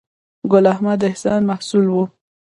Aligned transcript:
ګل 0.51 0.65
احمد 0.73 0.99
احسان 1.09 1.41
مسؤل 1.49 1.87
و. 1.89 1.95